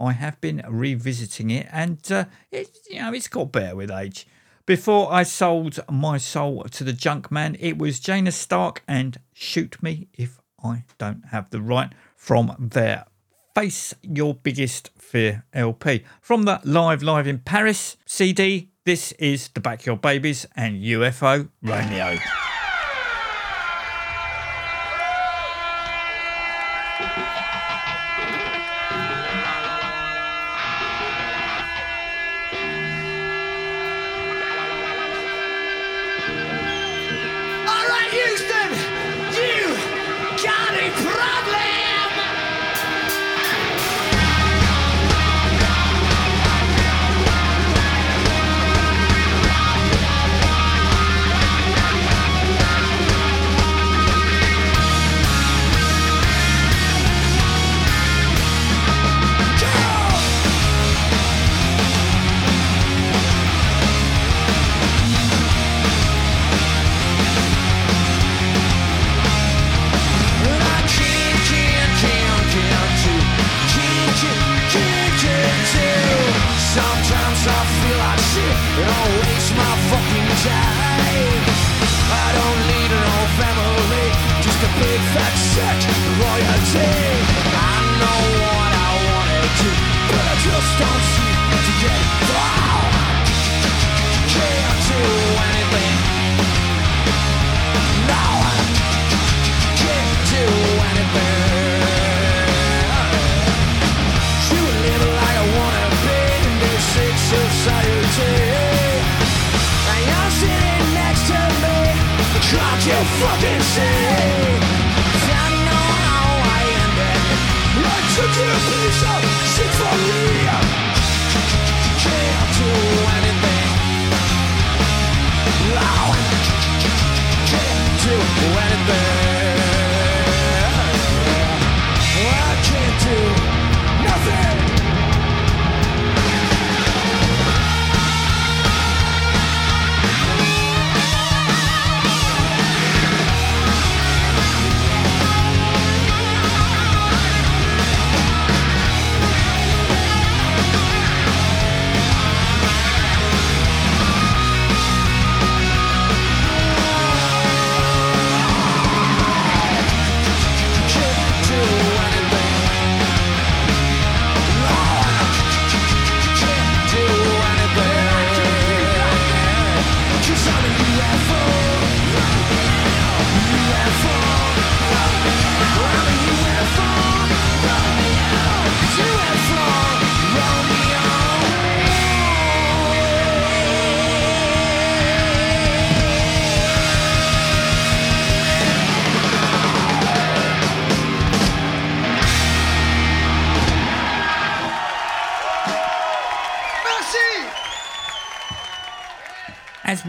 [0.00, 4.26] I have been revisiting it, and uh, it, you know it's got better with age.
[4.64, 9.82] Before I sold my soul to the junk man, it was Janus Stark and Shoot
[9.82, 13.06] Me If I Don't Have the Right from their
[13.54, 16.04] Face Your Biggest Fear LP.
[16.22, 22.16] From that Live Live in Paris CD, this is The Backyard Babies and UFO Romeo.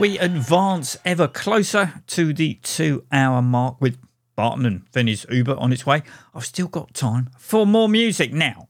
[0.03, 3.97] We advance ever closer to the two hour mark with
[4.35, 6.03] Barton and Vinny's Uber on its way,
[6.35, 8.67] I've still got time for more music now.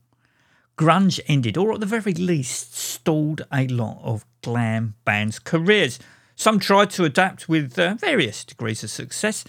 [0.77, 5.97] Grunge ended, or at the very least, stalled a lot of glam bands' careers.
[6.35, 9.43] Some tried to adapt with uh, various degrees of success.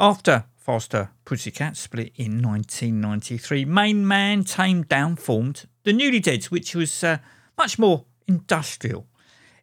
[0.00, 6.74] After Faster Pussycat split in 1993, Main Man Taime Downe formed the Newly Deads, which
[6.74, 7.18] was uh,
[7.56, 9.06] much more industrial.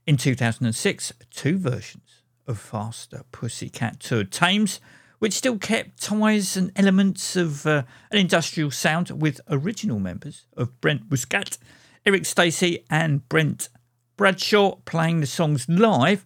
[0.05, 4.79] In 2006, two versions of Faster Pussycat toured Thames,
[5.19, 10.79] which still kept ties and elements of uh, an industrial sound with original members of
[10.81, 11.57] Brent Muscat,
[12.05, 13.69] Eric Stacy, and Brent
[14.17, 16.25] Bradshaw playing the songs live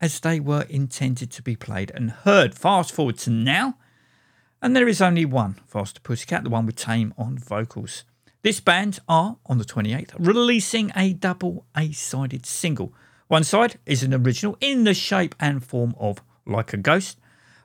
[0.00, 2.54] as they were intended to be played and heard.
[2.54, 3.76] Fast forward to now,
[4.62, 8.04] and there is only one Faster Pussycat, the one with Taime on vocals.
[8.48, 12.94] This band are, on the 28th, releasing a double A sided single.
[13.26, 17.18] One side is an original in the shape and form of Like a Ghost,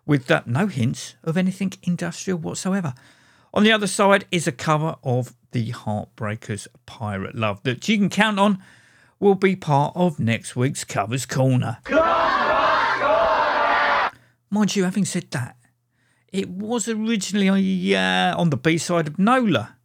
[0.05, 2.93] with uh, no hints of anything industrial whatsoever.
[3.53, 8.09] On the other side is a cover of the Heartbreakers Pirate Love that you can
[8.09, 8.61] count on
[9.21, 11.77] will be part of next week's Covers Corner.
[14.49, 15.55] Mind you, having said that,
[16.33, 19.77] it was originally uh, on the B side of Nola,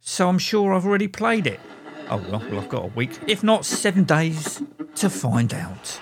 [0.00, 1.60] so I'm sure I've already played it.
[2.08, 4.62] Oh well, well, I've got a week, if not seven days,
[4.96, 6.00] to find out.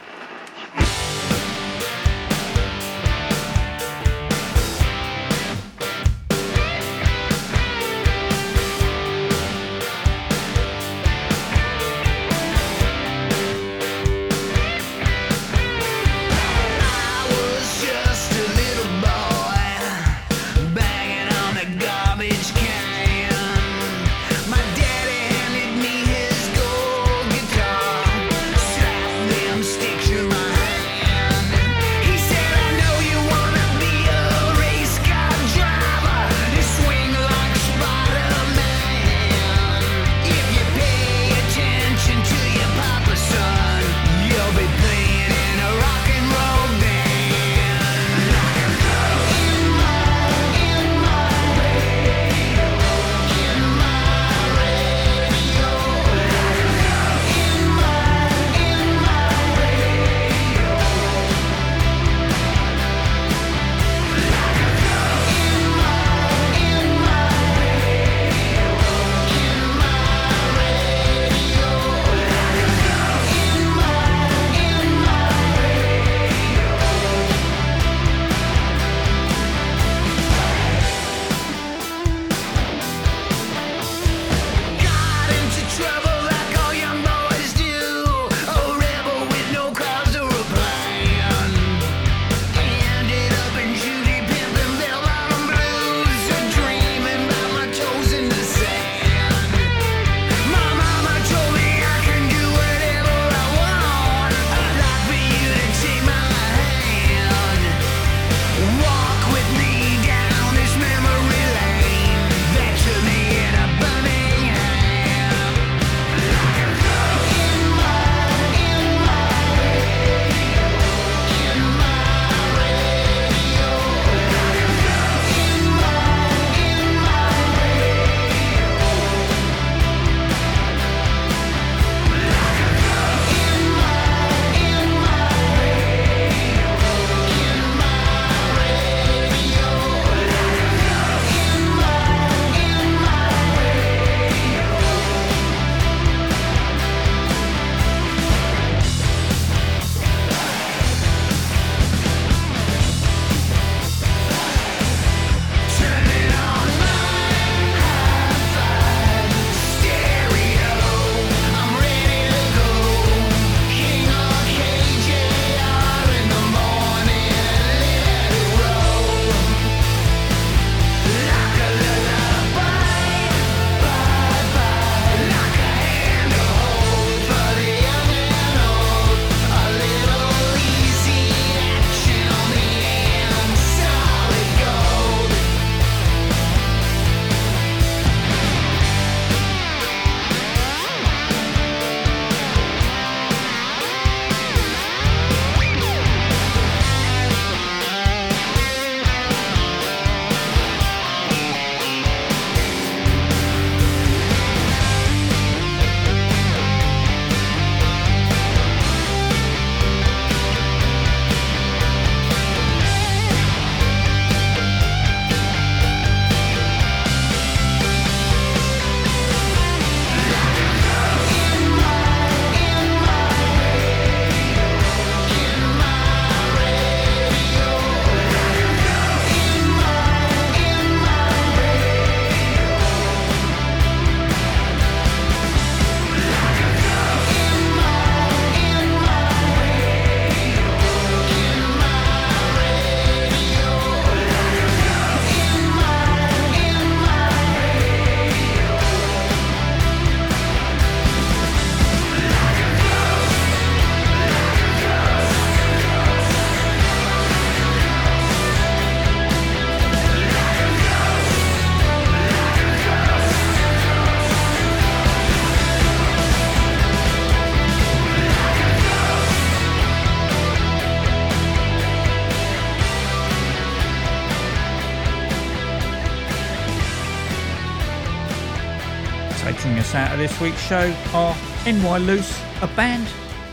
[279.95, 283.07] out of this week's show are NY Loose, a band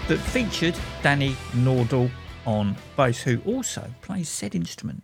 [0.07, 2.09] that featured Danny Nordahl
[2.45, 5.03] on bass, who also plays said instrument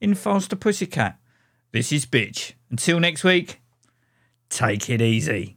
[0.00, 1.18] in Faster Pussycat.
[1.72, 2.52] This is Bitch.
[2.70, 3.60] Until next week,
[4.48, 5.56] take it easy.